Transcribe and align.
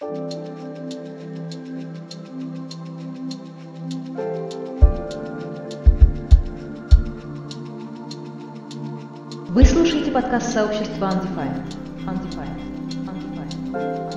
Вы 0.00 0.08
слушаете 9.66 10.10
подкаст 10.10 10.54
сообщества 10.54 11.10
Undefined. 11.10 11.76
Undefined. 12.06 12.62
Undefined. 13.06 14.09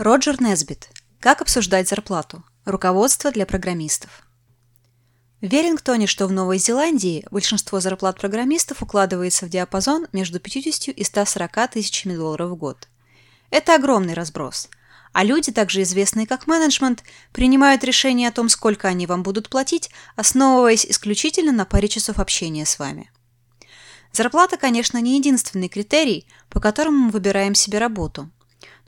Роджер 0.00 0.40
Несбит. 0.40 0.88
Как 1.18 1.42
обсуждать 1.42 1.86
зарплату? 1.86 2.42
Руководство 2.64 3.30
для 3.30 3.44
программистов. 3.44 4.22
В 5.42 5.46
Веллингтоне, 5.46 6.06
что 6.06 6.26
в 6.26 6.32
Новой 6.32 6.56
Зеландии, 6.56 7.26
большинство 7.30 7.80
зарплат 7.80 8.18
программистов 8.18 8.80
укладывается 8.80 9.44
в 9.44 9.50
диапазон 9.50 10.06
между 10.14 10.40
50 10.40 10.88
и 10.88 11.04
140 11.04 11.72
тысячами 11.72 12.16
долларов 12.16 12.48
в 12.48 12.54
год. 12.54 12.88
Это 13.50 13.74
огромный 13.74 14.14
разброс. 14.14 14.70
А 15.12 15.22
люди, 15.22 15.52
также 15.52 15.82
известные 15.82 16.26
как 16.26 16.46
менеджмент, 16.46 17.04
принимают 17.34 17.84
решение 17.84 18.28
о 18.28 18.32
том, 18.32 18.48
сколько 18.48 18.88
они 18.88 19.06
вам 19.06 19.22
будут 19.22 19.50
платить, 19.50 19.90
основываясь 20.16 20.86
исключительно 20.86 21.52
на 21.52 21.66
паре 21.66 21.88
часов 21.88 22.20
общения 22.20 22.64
с 22.64 22.78
вами. 22.78 23.12
Зарплата, 24.12 24.56
конечно, 24.56 24.96
не 24.96 25.18
единственный 25.18 25.68
критерий, 25.68 26.26
по 26.48 26.58
которому 26.58 26.96
мы 26.96 27.10
выбираем 27.10 27.54
себе 27.54 27.76
работу. 27.76 28.30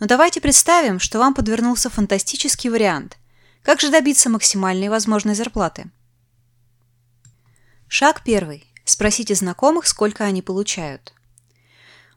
Но 0.03 0.09
давайте 0.09 0.41
представим, 0.41 0.99
что 0.99 1.21
вам 1.21 1.33
подвернулся 1.33 1.89
фантастический 1.89 2.69
вариант. 2.71 3.19
Как 3.63 3.81
же 3.81 3.89
добиться 3.89 4.29
максимальной 4.29 4.89
возможной 4.89 5.37
зарплаты? 5.37 5.93
Шаг 7.87 8.25
первый. 8.25 8.67
Спросите 8.85 9.37
знакомых, 9.37 9.87
сколько 9.87 10.25
они 10.25 10.43
получают. 10.43 11.13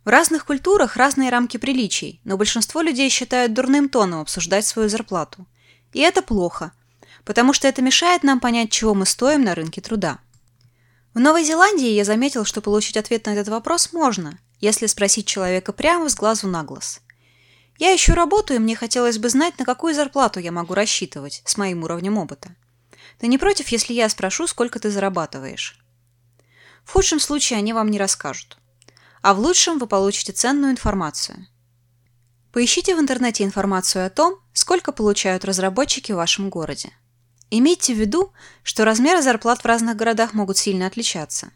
В 0.04 0.10
разных 0.10 0.48
культурах 0.48 0.98
разные 0.98 1.30
рамки 1.30 1.58
приличий, 1.58 2.20
но 2.24 2.38
большинство 2.38 2.82
людей 2.82 3.08
считают 3.10 3.54
дурным 3.54 3.88
тоном 3.88 4.22
обсуждать 4.22 4.66
свою 4.66 4.90
зарплату. 4.90 5.46
И 5.94 6.00
это 6.00 6.24
плохо, 6.24 6.72
потому 7.24 7.54
что 7.54 7.68
это 7.68 7.84
мешает 7.84 8.24
нам 8.24 8.40
понять, 8.40 8.72
чего 8.72 8.96
мы 8.96 9.06
стоим 9.06 9.44
на 9.44 9.54
рынке 9.54 9.80
труда. 9.80 10.18
В 11.14 11.20
Новой 11.20 11.44
Зеландии 11.44 11.90
я 11.90 12.04
заметил, 12.04 12.46
что 12.46 12.62
получить 12.62 12.98
ответ 12.98 13.28
на 13.28 13.36
этот 13.36 13.50
вопрос 13.50 13.94
можно, 13.94 14.40
если 14.60 14.88
спросить 14.88 15.28
человека 15.28 15.72
прямо 15.72 16.10
с 16.10 16.16
глазу 16.16 16.48
на 16.48 16.64
глаз. 16.64 17.05
Я 17.78 17.94
ищу 17.96 18.14
работу, 18.14 18.54
и 18.54 18.60
мне 18.60 18.76
хотелось 18.76 19.18
бы 19.18 19.30
знать, 19.30 19.60
на 19.60 19.66
какую 19.66 19.94
зарплату 19.94 20.40
я 20.40 20.52
могу 20.52 20.74
рассчитывать 20.74 21.42
с 21.46 21.58
моим 21.58 21.84
уровнем 21.84 22.18
опыта. 22.18 22.56
Ты 23.20 23.28
не 23.28 23.38
против, 23.38 23.68
если 23.70 23.94
я 23.94 24.08
спрошу, 24.10 24.48
сколько 24.48 24.80
ты 24.80 24.90
зарабатываешь? 24.90 25.78
В 26.86 26.92
худшем 26.94 27.20
случае 27.20 27.60
они 27.60 27.74
вам 27.74 27.92
не 27.92 28.00
расскажут. 28.00 28.58
А 29.22 29.34
в 29.34 29.40
лучшем 29.40 29.80
вы 29.80 29.88
получите 29.88 30.32
ценную 30.32 30.72
информацию. 30.72 31.48
Поищите 32.54 32.96
в 32.96 33.00
интернете 33.00 33.44
информацию 33.44 34.06
о 34.06 34.10
том, 34.10 34.40
сколько 34.54 34.94
получают 34.94 35.44
разработчики 35.44 36.14
в 36.14 36.18
вашем 36.18 36.50
городе. 36.50 36.92
Имейте 37.50 37.94
в 37.94 37.98
виду, 37.98 38.32
что 38.64 38.86
размеры 38.86 39.22
зарплат 39.22 39.62
в 39.62 39.66
разных 39.66 39.98
городах 39.98 40.34
могут 40.34 40.58
сильно 40.58 40.88
отличаться, 40.88 41.52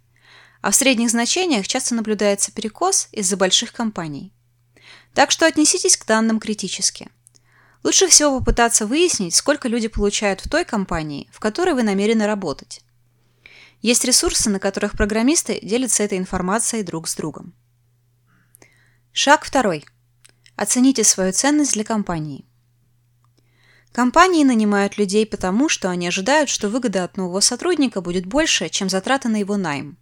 а 0.62 0.72
в 0.72 0.76
средних 0.76 1.10
значениях 1.10 1.68
часто 1.68 1.96
наблюдается 1.96 2.52
перекос 2.52 3.08
из-за 3.12 3.38
больших 3.38 3.72
компаний. 3.72 4.34
Так 5.14 5.32
что 5.32 5.46
отнеситесь 5.46 5.98
к 5.98 6.06
данным 6.06 6.40
критически. 6.40 7.10
Лучше 7.84 8.08
всего 8.08 8.40
попытаться 8.40 8.86
выяснить, 8.86 9.36
сколько 9.36 9.68
люди 9.68 9.88
получают 9.88 10.42
в 10.42 10.50
той 10.50 10.66
компании, 10.66 11.30
в 11.32 11.40
которой 11.40 11.74
вы 11.74 11.84
намерены 11.84 12.26
работать. 12.26 12.82
Есть 13.82 14.04
ресурсы, 14.04 14.50
на 14.50 14.60
которых 14.60 14.94
программисты 14.94 15.60
делятся 15.64 16.04
этой 16.04 16.18
информацией 16.18 16.84
друг 16.84 17.08
с 17.08 17.16
другом. 17.16 17.54
Шаг 19.14 19.46
второй. 19.46 19.86
Оцените 20.56 21.06
свою 21.06 21.32
ценность 21.32 21.74
для 21.74 21.86
компании. 21.86 22.46
Компании 23.94 24.44
нанимают 24.44 24.98
людей 24.98 25.26
потому, 25.26 25.70
что 25.70 25.90
они 25.90 26.08
ожидают, 26.08 26.50
что 26.50 26.70
выгода 26.70 27.06
от 27.06 27.18
нового 27.18 27.40
сотрудника 27.40 28.02
будет 28.02 28.26
больше, 28.26 28.70
чем 28.70 28.90
затраты 28.90 29.30
на 29.30 29.38
его 29.38 29.58
найм. 29.58 29.98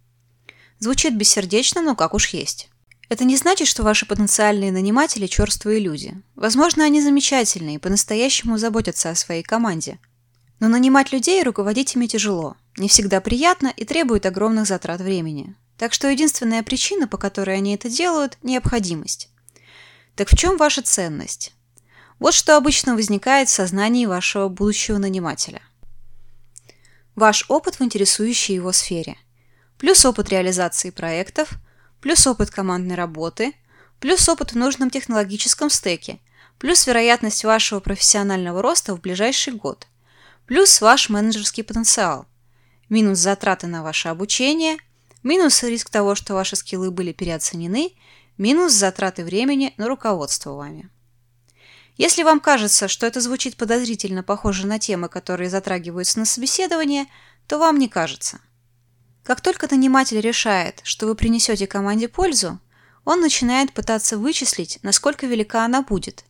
Звучит 0.78 1.16
бессердечно, 1.16 1.80
но 1.80 1.96
как 1.96 2.14
уж 2.14 2.28
есть. 2.28 2.68
Это 3.08 3.24
не 3.24 3.36
значит, 3.36 3.68
что 3.68 3.82
ваши 3.82 4.04
потенциальные 4.04 4.70
наниматели– 4.70 5.26
черствые 5.28 5.80
люди. 5.80 6.14
Возможно, 6.34 6.84
они 6.84 7.00
замечательные 7.00 7.76
и 7.76 7.78
по-настоящему 7.78 8.58
заботятся 8.58 9.10
о 9.10 9.14
своей 9.14 9.42
команде. 9.42 9.98
Но 10.60 10.68
нанимать 10.68 11.12
людей 11.12 11.40
и 11.40 11.44
руководить 11.44 11.94
ими 11.94 12.06
тяжело, 12.06 12.56
не 12.76 12.88
всегда 12.88 13.20
приятно 13.20 13.72
и 13.74 13.84
требует 13.84 14.26
огромных 14.26 14.66
затрат 14.66 15.00
времени. 15.00 15.54
Так 15.78 15.94
что 15.94 16.08
единственная 16.08 16.62
причина, 16.62 17.08
по 17.08 17.16
которой 17.16 17.56
они 17.56 17.74
это 17.74 17.88
делают– 17.88 18.36
необходимость. 18.42 19.30
Так 20.14 20.28
в 20.30 20.36
чем 20.36 20.58
ваша 20.58 20.82
ценность? 20.82 21.54
Вот 22.18 22.34
что 22.34 22.56
обычно 22.56 22.94
возникает 22.94 23.48
в 23.48 23.52
сознании 23.52 24.04
вашего 24.04 24.48
будущего 24.48 24.98
нанимателя. 24.98 25.62
Ваш 27.14 27.46
опыт 27.48 27.76
в 27.76 27.82
интересующей 27.82 28.56
его 28.56 28.72
сфере. 28.72 29.16
Плюс 29.78 30.04
опыт 30.04 30.28
реализации 30.28 30.90
проектов– 30.90 31.52
плюс 32.00 32.26
опыт 32.26 32.50
командной 32.50 32.94
работы, 32.94 33.54
плюс 34.00 34.28
опыт 34.28 34.52
в 34.52 34.56
нужном 34.56 34.90
технологическом 34.90 35.70
стеке, 35.70 36.20
плюс 36.58 36.86
вероятность 36.86 37.44
вашего 37.44 37.80
профессионального 37.80 38.62
роста 38.62 38.94
в 38.94 39.00
ближайший 39.00 39.52
год, 39.54 39.86
плюс 40.46 40.80
ваш 40.80 41.08
менеджерский 41.08 41.64
потенциал, 41.64 42.26
минус 42.88 43.18
затраты 43.18 43.66
на 43.66 43.82
ваше 43.82 44.08
обучение, 44.08 44.78
минус 45.22 45.62
риск 45.62 45.90
того, 45.90 46.14
что 46.14 46.34
ваши 46.34 46.56
скиллы 46.56 46.90
были 46.90 47.12
переоценены, 47.12 47.92
минус 48.36 48.72
затраты 48.72 49.24
времени 49.24 49.74
на 49.76 49.88
руководство 49.88 50.52
вами. 50.52 50.88
Если 51.96 52.22
вам 52.22 52.38
кажется, 52.38 52.86
что 52.86 53.06
это 53.06 53.20
звучит 53.20 53.56
подозрительно 53.56 54.22
похоже 54.22 54.68
на 54.68 54.78
темы, 54.78 55.08
которые 55.08 55.50
затрагиваются 55.50 56.20
на 56.20 56.24
собеседование, 56.24 57.06
то 57.48 57.58
вам 57.58 57.78
не 57.78 57.88
кажется. 57.88 58.38
Как 59.28 59.42
только 59.42 59.68
наниматель 59.70 60.22
решает, 60.22 60.80
что 60.84 61.06
вы 61.06 61.14
принесете 61.14 61.66
команде 61.66 62.08
пользу, 62.08 62.58
он 63.04 63.20
начинает 63.20 63.74
пытаться 63.74 64.16
вычислить, 64.16 64.78
насколько 64.80 65.26
велика 65.26 65.66
она 65.66 65.82
будет. 65.82 66.24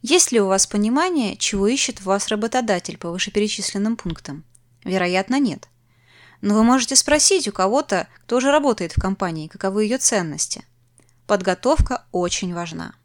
Есть 0.00 0.32
ли 0.32 0.40
у 0.40 0.48
вас 0.48 0.66
понимание, 0.66 1.36
чего 1.36 1.68
ищет 1.68 2.00
в 2.00 2.06
вас 2.06 2.26
работодатель 2.26 2.98
по 2.98 3.12
вышеперечисленным 3.12 3.96
пунктам? 3.96 4.42
Вероятно, 4.82 5.38
нет. 5.38 5.68
Но 6.40 6.56
вы 6.56 6.64
можете 6.64 6.96
спросить 6.96 7.46
у 7.46 7.52
кого-то, 7.52 8.08
кто 8.24 8.38
уже 8.38 8.50
работает 8.50 8.90
в 8.90 9.00
компании, 9.00 9.46
каковы 9.46 9.84
ее 9.84 9.98
ценности. 9.98 10.64
Подготовка 11.28 12.06
очень 12.10 12.52
важна. 12.54 12.96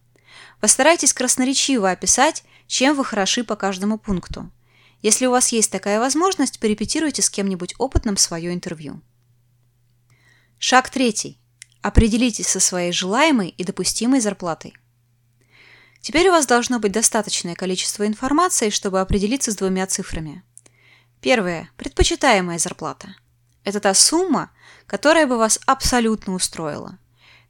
Постарайтесь 0.59 1.13
красноречиво 1.13 1.91
описать, 1.91 2.43
чем 2.65 2.95
вы 2.95 3.05
хороши 3.05 3.43
по 3.43 3.55
каждому 3.55 3.99
пункту. 3.99 4.49
Если 5.03 5.27
у 5.27 5.31
вас 5.31 5.49
есть 5.49 5.71
такая 5.71 5.99
возможность, 5.99 6.59
порепетируйте 6.59 7.21
с 7.21 7.29
кем-нибудь 7.29 7.75
опытным 7.77 8.17
свое 8.17 8.51
интервью. 8.51 8.99
Шаг 10.59 10.89
третий. 10.89 11.39
Определитесь 11.83 12.47
со 12.47 12.59
своей 12.59 12.91
желаемой 12.91 13.49
и 13.49 13.63
допустимой 13.63 14.19
зарплатой. 14.19 14.73
Теперь 16.01 16.29
у 16.29 16.31
вас 16.31 16.47
должно 16.47 16.79
быть 16.79 16.91
достаточное 16.91 17.53
количество 17.53 18.07
информации, 18.07 18.71
чтобы 18.71 18.99
определиться 18.99 19.51
с 19.51 19.55
двумя 19.55 19.85
цифрами. 19.85 20.43
Первое. 21.21 21.69
Предпочитаемая 21.77 22.57
зарплата. 22.57 23.15
Это 23.63 23.79
та 23.79 23.93
сумма, 23.93 24.51
которая 24.87 25.27
бы 25.27 25.37
вас 25.37 25.59
абсолютно 25.67 26.33
устроила. 26.33 26.97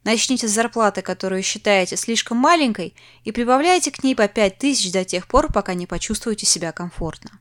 Начните 0.04 0.46
с 0.46 0.52
зарплаты, 0.52 1.00
которую 1.00 1.42
считаете 1.42 1.96
слишком 1.96 2.36
маленькой, 2.36 2.94
и 3.24 3.32
прибавляйте 3.32 3.90
к 3.90 4.04
ней 4.04 4.14
по 4.14 4.28
5000 4.28 4.92
до 4.92 5.04
тех 5.04 5.28
пор, 5.28 5.50
пока 5.50 5.72
не 5.72 5.86
почувствуете 5.86 6.44
себя 6.44 6.72
комфортно. 6.72 7.40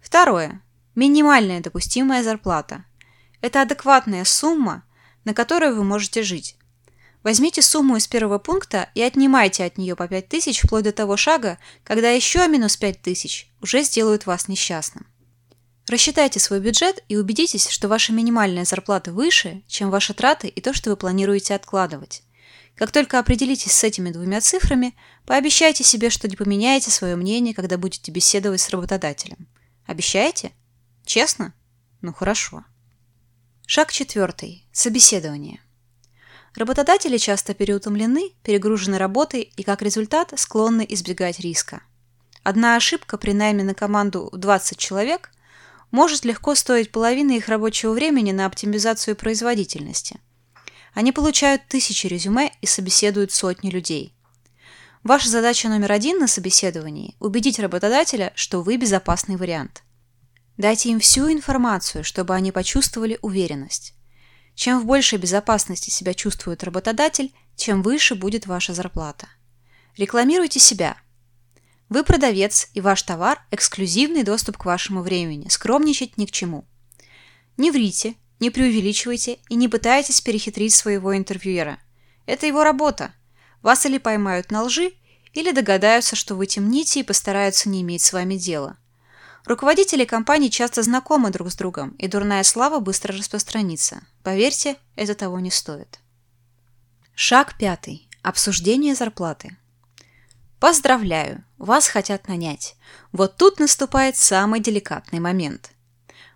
Второе. 0.00 0.62
Минимальная 0.94 1.60
допустимая 1.60 2.22
зарплата– 2.22 2.84
это 3.44 3.60
адекватная 3.60 4.24
сумма, 4.24 4.84
на 5.24 5.34
которую 5.34 5.76
вы 5.76 5.84
можете 5.84 6.22
жить. 6.22 6.56
Возьмите 7.22 7.60
сумму 7.60 7.96
из 7.96 8.06
первого 8.06 8.38
пункта 8.38 8.88
и 8.94 9.02
отнимайте 9.02 9.64
от 9.64 9.76
нее 9.76 9.96
по 9.96 10.08
5000 10.08 10.62
вплоть 10.62 10.84
до 10.84 10.92
того 10.92 11.18
шага, 11.18 11.58
когда 11.82 12.08
еще 12.08 12.48
минус 12.48 12.78
5000 12.78 13.52
уже 13.60 13.82
сделают 13.82 14.24
вас 14.24 14.48
несчастным. 14.48 15.06
Рассчитайте 15.86 16.40
свой 16.40 16.60
бюджет 16.60 17.04
и 17.10 17.18
убедитесь, 17.18 17.68
что 17.68 17.88
ваша 17.88 18.14
минимальная 18.14 18.64
зарплата 18.64 19.12
выше, 19.12 19.62
чем 19.68 19.90
ваши 19.90 20.14
траты 20.14 20.48
и 20.48 20.62
то, 20.62 20.72
что 20.72 20.88
вы 20.88 20.96
планируете 20.96 21.54
откладывать. 21.54 22.22
Как 22.76 22.92
только 22.92 23.18
определитесь 23.18 23.72
с 23.72 23.84
этими 23.84 24.08
двумя 24.10 24.40
цифрами, 24.40 24.96
пообещайте 25.26 25.84
себе, 25.84 26.08
что 26.08 26.28
не 26.28 26.36
поменяете 26.36 26.90
свое 26.90 27.14
мнение, 27.14 27.52
когда 27.52 27.76
будете 27.76 28.10
беседовать 28.10 28.62
с 28.62 28.70
работодателем. 28.70 29.48
Обещаете? 29.84 30.52
Честно? 31.04 31.52
Ну 32.00 32.14
хорошо. 32.14 32.64
Шаг 33.66 33.90
четвертый. 33.92 34.66
Собеседование. 34.72 35.58
Работодатели 36.54 37.16
часто 37.16 37.54
переутомлены, 37.54 38.32
перегружены 38.42 38.98
работой 38.98 39.52
и, 39.56 39.62
как 39.62 39.80
результат, 39.80 40.34
склонны 40.36 40.84
избегать 40.90 41.40
риска. 41.40 41.80
Одна 42.42 42.76
ошибка 42.76 43.16
при 43.16 43.32
найме 43.32 43.64
на 43.64 43.72
команду 43.72 44.28
в 44.30 44.36
20 44.36 44.76
человек 44.76 45.30
может 45.90 46.26
легко 46.26 46.54
стоить 46.54 46.92
половины 46.92 47.38
их 47.38 47.48
рабочего 47.48 47.92
времени 47.92 48.32
на 48.32 48.44
оптимизацию 48.44 49.16
производительности. 49.16 50.20
Они 50.92 51.10
получают 51.10 51.66
тысячи 51.66 52.06
резюме 52.06 52.52
и 52.60 52.66
собеседуют 52.66 53.32
сотни 53.32 53.70
людей. 53.70 54.14
Ваша 55.02 55.30
задача 55.30 55.70
номер 55.70 55.90
один 55.92 56.18
на 56.18 56.28
собеседовании– 56.28 57.16
убедить 57.18 57.58
работодателя, 57.58 58.30
что 58.34 58.60
вы 58.60 58.76
безопасный 58.76 59.36
вариант. 59.36 59.82
Дайте 60.56 60.90
им 60.90 61.00
всю 61.00 61.32
информацию, 61.32 62.04
чтобы 62.04 62.34
они 62.34 62.52
почувствовали 62.52 63.18
уверенность. 63.22 63.94
Чем 64.54 64.80
в 64.80 64.86
большей 64.86 65.18
безопасности 65.18 65.90
себя 65.90 66.14
чувствует 66.14 66.62
работодатель, 66.62 67.34
тем 67.56 67.82
выше 67.82 68.14
будет 68.14 68.46
ваша 68.46 68.72
зарплата. 68.72 69.28
Рекламируйте 69.96 70.60
себя. 70.60 70.96
Вы 71.88 72.04
продавец, 72.04 72.68
и 72.72 72.80
ваш 72.80 73.02
товар– 73.02 73.44
эксклюзивный 73.50 74.22
доступ 74.22 74.56
к 74.56 74.64
вашему 74.64 75.02
времени. 75.02 75.48
Скромничать 75.48 76.16
ни 76.18 76.26
к 76.26 76.30
чему. 76.30 76.64
Не 77.56 77.70
врите, 77.70 78.14
не 78.40 78.50
преувеличивайте 78.50 79.38
и 79.48 79.54
не 79.54 79.68
пытайтесь 79.68 80.20
перехитрить 80.20 80.74
своего 80.74 81.16
интервьюера. 81.16 81.78
Это 82.26 82.46
его 82.46 82.64
работа. 82.64 83.12
Вас 83.60 83.86
или 83.86 83.98
поймают 83.98 84.50
на 84.50 84.62
лжи, 84.62 84.92
или 85.32 85.50
догадаются, 85.50 86.16
что 86.16 86.36
вы 86.36 86.46
темните 86.46 87.00
и 87.00 87.04
постараются 87.04 87.68
не 87.68 87.82
иметь 87.82 88.02
с 88.02 88.12
вами 88.12 88.36
дела. 88.36 88.78
Руководители 89.44 90.06
компаний 90.06 90.50
часто 90.50 90.82
знакомы 90.82 91.30
друг 91.30 91.50
с 91.50 91.56
другом, 91.56 91.90
и 91.98 92.08
дурная 92.08 92.42
слава 92.44 92.80
быстро 92.80 93.14
распространится. 93.16 94.02
Поверьте, 94.22 94.76
это 94.96 95.14
того 95.14 95.38
не 95.38 95.50
стоит. 95.50 96.00
Шаг 97.14 97.58
пятый. 97.58 98.08
Обсуждение 98.22 98.94
зарплаты. 98.94 99.58
Поздравляю, 100.58 101.44
вас 101.58 101.88
хотят 101.88 102.26
нанять. 102.26 102.74
Вот 103.12 103.36
тут 103.36 103.60
наступает 103.60 104.16
самый 104.16 104.60
деликатный 104.60 105.20
момент. 105.20 105.72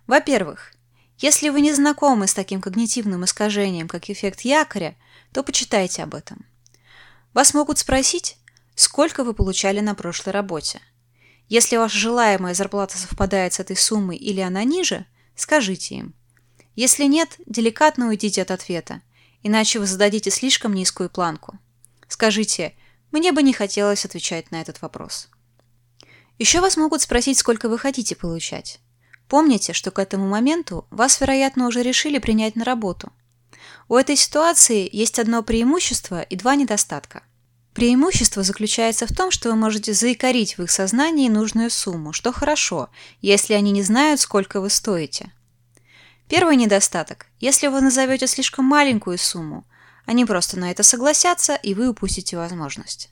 Во-первых, 0.05 0.71
если 1.17 1.49
вы 1.49 1.61
не 1.61 1.73
знакомы 1.73 2.27
с 2.27 2.35
таким 2.35 2.61
когнитивным 2.61 3.25
искажением, 3.25 3.87
как 3.87 4.11
эффект 4.11 4.41
якоря, 4.41 4.95
то 5.33 5.41
почитайте 5.41 6.03
об 6.03 6.13
этом. 6.13 6.45
Вас 7.33 7.55
могут 7.55 7.79
спросить, 7.79 8.37
сколько 8.75 9.23
вы 9.23 9.33
получали 9.33 9.79
на 9.79 9.95
прошлой 9.95 10.31
работе. 10.31 10.79
Если 11.49 11.77
ваша 11.77 11.97
желаемая 11.97 12.53
зарплата 12.53 12.97
совпадает 12.97 13.53
с 13.53 13.59
этой 13.59 13.75
суммой 13.75 14.17
или 14.17 14.39
она 14.39 14.63
ниже, 14.63 15.05
скажите 15.35 15.95
им. 15.95 16.13
Если 16.75 17.05
нет, 17.05 17.35
деликатно 17.45 18.07
уйдите 18.07 18.43
от 18.43 18.51
ответа, 18.51 19.01
иначе 19.41 19.79
вы 19.79 19.87
зададите 19.87 20.29
слишком 20.29 20.73
низкую 20.73 21.09
планку. 21.09 21.57
Скажите 22.07 22.75
«Мне 23.11 23.31
бы 23.31 23.41
не 23.41 23.51
хотелось 23.51 24.05
отвечать 24.05 24.51
на 24.51 24.61
этот 24.61 24.81
вопрос». 24.81 25.29
Еще 26.37 26.61
вас 26.61 26.77
могут 26.77 27.01
спросить, 27.01 27.37
сколько 27.37 27.67
вы 27.67 27.79
хотите 27.79 28.15
получать. 28.15 28.79
Помните, 29.27 29.73
что 29.73 29.91
к 29.91 29.99
этому 29.99 30.27
моменту 30.27 30.87
вас, 30.91 31.19
вероятно, 31.19 31.67
уже 31.67 31.81
решили 31.81 32.19
принять 32.19 32.55
на 32.55 32.63
работу. 32.63 33.11
У 33.87 33.95
этой 33.95 34.15
ситуации 34.15 34.87
есть 34.91 35.19
одно 35.19 35.43
преимущество 35.43 36.21
и 36.21 36.35
два 36.35 36.55
недостатка. 36.55 37.23
Преимущество 37.73 38.43
заключается 38.43 39.05
в 39.05 39.15
том, 39.15 39.31
что 39.31 39.49
вы 39.49 39.55
можете 39.55 39.93
заикарить 39.93 40.57
в 40.57 40.63
их 40.63 40.71
сознании 40.71 41.29
нужную 41.29 41.69
сумму, 41.69 42.13
что 42.13 42.31
хорошо, 42.31 42.89
если 43.21 43.53
они 43.53 43.71
не 43.71 43.83
знают, 43.83 44.19
сколько 44.19 44.59
вы 44.59 44.69
стоите. 44.69 45.31
Первый 46.27 46.55
недостаток. 46.55 47.27
Если 47.39 47.67
вы 47.67 47.81
назовете 47.81 48.27
слишком 48.27 48.65
маленькую 48.65 49.17
сумму, 49.17 49.65
они 50.05 50.25
просто 50.25 50.57
на 50.57 50.71
это 50.71 50.83
согласятся, 50.83 51.55
и 51.55 51.73
вы 51.73 51.89
упустите 51.89 52.37
возможность. 52.37 53.09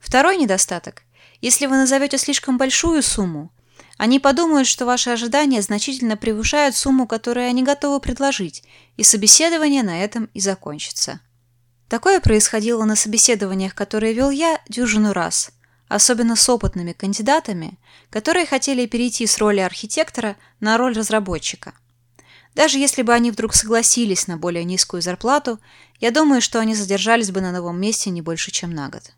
Второй 0.00 0.36
недостаток. 0.36 1.02
Если 1.40 1.66
вы 1.66 1.76
назовете 1.76 2.18
слишком 2.18 2.58
большую 2.58 3.02
сумму, 3.02 3.52
они 3.96 4.20
подумают, 4.20 4.68
что 4.68 4.86
ваши 4.86 5.10
ожидания 5.10 5.62
значительно 5.62 6.16
превышают 6.16 6.76
сумму, 6.76 7.06
которую 7.06 7.48
они 7.48 7.62
готовы 7.62 8.00
предложить, 8.00 8.62
и 8.96 9.02
собеседование 9.02 9.82
на 9.82 10.02
этом 10.02 10.30
и 10.34 10.40
закончится. 10.40 11.20
Такое 11.88 12.20
происходило 12.20 12.84
на 12.84 12.96
собеседованиях, 12.96 13.74
которые 13.74 14.12
вел 14.12 14.30
я, 14.30 14.60
дюжину 14.68 15.14
раз, 15.14 15.50
особенно 15.88 16.36
с 16.36 16.48
опытными 16.48 16.92
кандидатами, 16.92 17.78
которые 18.10 18.44
хотели 18.44 18.86
перейти 18.86 19.26
с 19.26 19.38
роли 19.38 19.60
архитектора 19.60 20.36
на 20.60 20.76
роль 20.76 20.94
разработчика. 20.94 21.72
Даже 22.54 22.78
если 22.78 23.02
бы 23.02 23.14
они 23.14 23.30
вдруг 23.30 23.54
согласились 23.54 24.26
на 24.26 24.36
более 24.36 24.64
низкую 24.64 25.00
зарплату, 25.00 25.60
я 26.00 26.10
думаю, 26.10 26.42
что 26.42 26.60
они 26.60 26.74
задержались 26.74 27.30
бы 27.30 27.40
на 27.40 27.52
новом 27.52 27.80
месте 27.80 28.10
не 28.10 28.20
больше, 28.20 28.50
чем 28.50 28.74
на 28.74 28.88
год. 28.88 29.12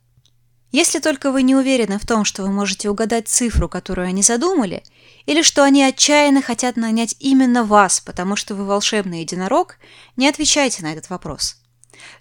Если 0.73 1.01
только 1.01 1.33
вы 1.33 1.43
не 1.43 1.57
уверены 1.57 1.99
в 1.99 2.07
том, 2.07 2.25
что 2.25 2.43
вы 2.43 2.53
можете 2.53 2.89
угадать 2.89 3.27
цифру, 3.27 3.69
которую 3.69 4.07
они 4.07 4.23
задумали, 4.23 4.85
или 5.27 5.43
что 5.43 5.65
они 5.65 5.83
отчаянно 5.83 6.43
хотят 6.43 6.77
нанять 6.77 7.17
именно 7.19 7.65
вас, 7.65 8.01
потому 8.01 8.37
что 8.37 8.55
вы 8.55 8.65
волшебный 8.65 9.23
единорог, 9.23 9.79
не 10.17 10.29
отвечайте 10.29 10.85
на 10.85 10.93
этот 10.93 11.11
вопрос. 11.11 11.60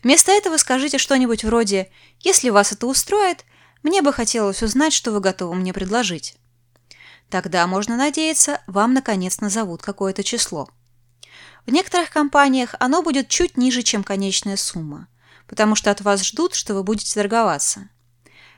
Вместо 0.04 0.32
этого 0.32 0.58
скажите 0.58 0.98
что-нибудь 0.98 1.44
вроде 1.44 1.92
«Если 2.20 2.50
вас 2.50 2.72
это 2.72 2.88
устроит, 2.88 3.46
мне 3.84 4.02
бы 4.02 4.14
хотелось 4.14 4.64
узнать, 4.64 4.94
что 4.94 5.12
вы 5.12 5.20
готовы 5.20 5.56
мне 5.56 5.74
предложить». 5.74 6.36
Тогда, 7.30 7.68
можно 7.68 7.96
надеяться, 7.96 8.62
вам 8.66 8.94
наконец 8.94 9.40
назовут 9.40 9.82
какое-то 9.82 10.24
число. 10.24 10.68
В 11.66 11.72
некоторых 11.72 12.10
компаниях 12.10 12.74
оно 12.80 13.04
будет 13.04 13.30
чуть 13.30 13.58
ниже, 13.58 13.84
чем 13.84 14.04
конечная 14.04 14.58
сумма, 14.58 15.08
потому 15.48 15.76
что 15.76 15.92
от 15.92 16.02
вас 16.02 16.26
ждут, 16.26 16.56
что 16.56 16.74
вы 16.74 16.84
будете 16.84 17.14
торговаться. 17.14 17.90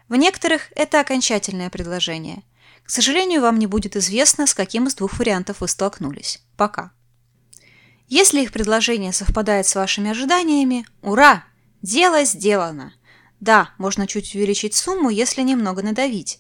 В 0.08 0.16
некоторых 0.16 0.72
это 0.76 1.00
окончательное 1.00 1.70
предложение. 1.70 2.44
К 2.84 2.90
сожалению, 2.90 3.42
вам 3.42 3.60
не 3.60 3.68
будет 3.68 3.96
известно, 3.96 4.48
с 4.48 4.54
каким 4.54 4.88
из 4.88 4.96
двух 4.96 5.20
вариантов 5.20 5.62
вы 5.62 5.68
столкнулись. 5.68 6.42
Пока. 6.58 6.92
Если 8.12 8.42
их 8.42 8.52
предложение 8.52 9.14
совпадает 9.14 9.66
с 9.66 9.74
вашими 9.74 10.12
ожиданиями, 10.12 10.86
ура! 11.02 11.46
Дело 11.82 12.26
сделано! 12.26 12.94
Да, 13.40 13.70
можно 13.78 14.06
чуть 14.06 14.36
увеличить 14.36 14.76
сумму, 14.76 15.10
если 15.10 15.44
немного 15.44 15.82
надавить. 15.82 16.40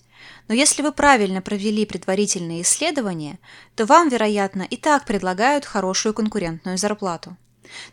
Но 0.49 0.53
если 0.53 0.81
вы 0.81 0.91
правильно 0.91 1.41
провели 1.41 1.85
предварительные 1.85 2.63
исследования, 2.63 3.39
то 3.73 3.85
вам, 3.85 4.09
вероятно, 4.09 4.63
и 4.63 4.75
так 4.75 5.05
предлагают 5.05 5.63
хорошую 5.63 6.13
конкурентную 6.13 6.77
зарплату. 6.77 7.37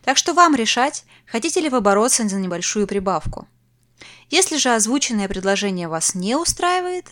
Так 0.02 0.16
что 0.16 0.34
вам 0.34 0.56
решать, 0.56 1.04
хотите 1.24 1.60
ли 1.60 1.69
вы 1.69 1.81
бороться 1.81 2.28
за 2.28 2.40
небольшую 2.40 2.88
прибавку. 2.88 3.46
Если 4.28 4.56
же 4.56 4.74
озвученное 4.74 5.28
предложение 5.28 5.86
вас 5.86 6.16
не 6.16 6.34
устраивает... 6.34 7.06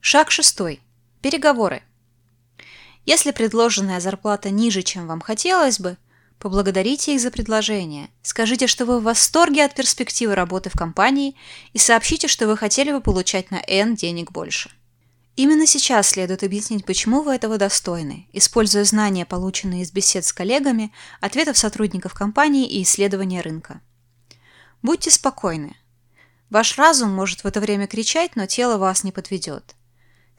Шаг 0.00 0.30
шестой. 0.30 0.80
Переговоры. 1.20 1.82
Если 3.06 3.30
предложенная 3.30 4.00
зарплата 4.00 4.50
ниже, 4.50 4.82
чем 4.82 5.06
вам 5.06 5.20
хотелось 5.20 5.80
бы, 5.80 5.96
поблагодарите 6.38 7.14
их 7.14 7.20
за 7.20 7.30
предложение. 7.30 8.08
Скажите, 8.22 8.66
что 8.66 8.86
вы 8.86 8.98
в 8.98 9.04
восторге 9.04 9.64
от 9.64 9.74
перспективы 9.74 10.34
работы 10.34 10.70
в 10.70 10.74
компании 10.74 11.36
и 11.72 11.78
сообщите, 11.78 12.28
что 12.28 12.46
вы 12.46 12.56
хотели 12.56 12.92
бы 12.92 13.00
получать 13.00 13.50
на 13.50 13.62
N 13.66 13.94
денег 13.94 14.32
больше. 14.32 14.70
Именно 15.36 15.66
сейчас 15.66 16.08
следует 16.08 16.42
объяснить, 16.42 16.84
почему 16.84 17.22
вы 17.22 17.34
этого 17.34 17.56
достойны, 17.56 18.26
используя 18.32 18.84
знания, 18.84 19.24
полученные 19.24 19.82
из 19.82 19.92
бесед 19.92 20.24
с 20.24 20.32
коллегами, 20.32 20.92
ответов 21.20 21.56
сотрудников 21.56 22.14
компании 22.14 22.68
и 22.68 22.82
исследования 22.82 23.40
рынка. 23.40 23.80
Будьте 24.82 25.10
спокойны. 25.10 25.76
Ваш 26.50 26.76
разум 26.78 27.10
может 27.10 27.44
в 27.44 27.46
это 27.46 27.60
время 27.60 27.86
кричать, 27.86 28.34
но 28.34 28.46
тело 28.46 28.76
вас 28.76 29.04
не 29.04 29.12
подведет. 29.12 29.76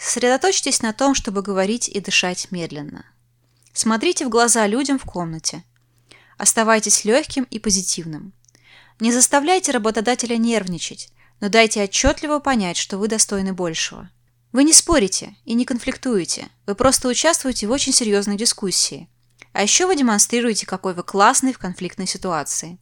Сосредоточьтесь 0.02 0.82
на 0.82 0.94
том, 0.94 1.14
чтобы 1.14 1.44
говорить 1.44 1.88
и 1.88 2.00
дышать 2.00 2.48
медленно. 2.50 3.06
Смотрите 3.72 4.26
в 4.26 4.30
глаза 4.30 4.66
людям 4.66 4.98
в 4.98 5.04
комнате. 5.04 5.64
Оставайтесь 6.40 7.06
легким 7.06 7.44
и 7.44 7.60
позитивным. 7.60 8.34
Не 9.00 9.12
заставляйте 9.12 9.72
работодателя 9.72 10.38
нервничать, 10.38 11.10
но 11.40 11.50
дайте 11.50 11.84
отчетливо 11.84 12.40
понять, 12.40 12.78
что 12.78 12.98
вы 12.98 13.10
достойны 13.10 13.54
большего. 13.54 14.10
Вы 14.52 14.64
не 14.64 14.74
спорите 14.74 15.36
и 15.46 15.54
не 15.54 15.66
конфликтуете, 15.66 16.50
вы 16.66 16.74
просто 16.74 17.08
участвуете 17.08 17.68
в 17.68 17.72
очень 17.72 17.94
серьезной 17.94 18.38
дискуссии. 18.38 19.08
А 19.54 19.62
еще 19.62 19.86
вы 19.86 19.96
демонстрируете, 19.96 20.66
какой 20.66 20.96
вы 20.96 21.04
классный 21.04 21.54
в 21.54 21.60
конфликтной 21.60 22.08
ситуации. 22.08 22.80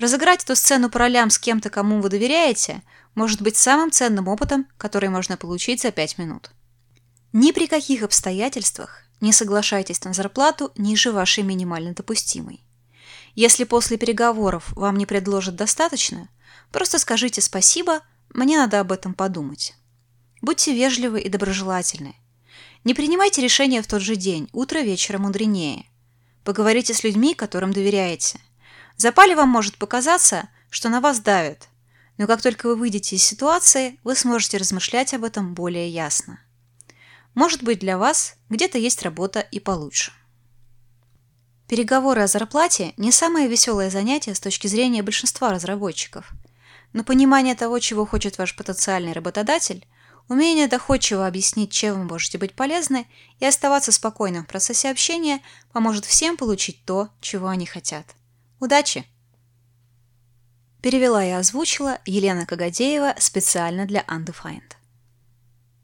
Разыграть 0.00 0.42
эту 0.42 0.56
сцену 0.56 0.90
по 0.90 0.98
ролям 0.98 1.30
с 1.30 1.38
кем-то, 1.38 1.70
кому 1.70 2.00
вы 2.00 2.08
доверяете, 2.08 2.82
может 3.14 3.42
быть 3.42 3.56
самым 3.56 3.90
ценным 3.90 4.28
опытом, 4.28 4.66
который 4.78 5.08
можно 5.08 5.36
получить 5.36 5.82
за 5.82 5.90
5 5.90 6.18
минут. 6.18 6.50
Ни 7.32 7.52
при 7.52 7.66
каких 7.66 8.02
обстоятельствах 8.02 9.02
не 9.20 9.32
соглашайтесь 9.32 10.04
на 10.04 10.12
зарплату 10.12 10.72
ниже 10.76 11.12
вашей 11.12 11.42
минимально 11.42 11.94
допустимой. 11.94 12.64
Если 13.34 13.64
после 13.64 13.96
переговоров 13.96 14.72
вам 14.76 14.96
не 14.96 15.06
предложат 15.06 15.56
достаточно, 15.56 16.28
просто 16.70 16.98
скажите 16.98 17.40
спасибо, 17.40 18.00
мне 18.32 18.56
надо 18.56 18.80
об 18.80 18.92
этом 18.92 19.14
подумать. 19.14 19.74
Будьте 20.40 20.74
вежливы 20.74 21.20
и 21.20 21.28
доброжелательны. 21.28 22.14
Не 22.84 22.94
принимайте 22.94 23.40
решения 23.40 23.82
в 23.82 23.86
тот 23.86 24.02
же 24.02 24.14
день, 24.14 24.48
утро 24.52 24.80
вечера 24.80 25.18
мудренее. 25.18 25.86
Поговорите 26.44 26.92
с 26.92 27.02
людьми, 27.02 27.34
которым 27.34 27.72
доверяете. 27.72 28.38
В 28.96 29.00
запале 29.00 29.34
вам 29.34 29.48
может 29.48 29.78
показаться, 29.78 30.48
что 30.68 30.88
на 30.88 31.00
вас 31.00 31.18
давят, 31.18 31.68
но 32.16 32.26
как 32.26 32.42
только 32.42 32.66
вы 32.68 32.76
выйдете 32.76 33.16
из 33.16 33.24
ситуации, 33.24 33.98
вы 34.04 34.14
сможете 34.14 34.56
размышлять 34.56 35.14
об 35.14 35.24
этом 35.24 35.54
более 35.54 35.88
ясно. 35.88 36.40
Может 37.34 37.62
быть, 37.62 37.80
для 37.80 37.98
вас 37.98 38.36
где-то 38.48 38.78
есть 38.78 39.02
работа 39.02 39.40
и 39.40 39.58
получше. 39.58 40.12
Переговоры 41.66 42.22
о 42.22 42.26
зарплате– 42.26 42.92
не 42.96 43.10
самое 43.10 43.48
веселое 43.48 43.90
занятие 43.90 44.34
с 44.34 44.40
точки 44.40 44.66
зрения 44.66 45.02
большинства 45.02 45.50
разработчиков. 45.50 46.30
Но 46.92 47.02
понимание 47.02 47.56
того, 47.56 47.78
чего 47.80 48.06
хочет 48.06 48.38
ваш 48.38 48.54
потенциальный 48.54 49.12
работодатель, 49.12 49.84
умение 50.28 50.68
доходчиво 50.68 51.26
объяснить, 51.26 51.72
чем 51.72 51.98
вы 51.98 52.04
можете 52.04 52.38
быть 52.38 52.54
полезны, 52.54 53.06
и 53.40 53.46
оставаться 53.46 53.90
спокойным 53.90 54.44
в 54.44 54.46
процессе 54.46 54.90
общения 54.90 55.40
поможет 55.72 56.04
всем 56.04 56.36
получить 56.36 56.84
то, 56.84 57.08
чего 57.20 57.48
они 57.48 57.66
хотят. 57.66 58.06
Удачи! 58.60 59.04
Перевела 60.84 61.24
и 61.24 61.30
озвучила 61.30 61.98
Елена 62.04 62.44
Кагадеева 62.44 63.14
специально 63.18 63.86
для 63.86 64.02
Undefined. 64.02 64.83